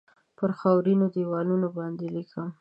[0.37, 2.49] پر خاورینو دیوالونو باندې لیکم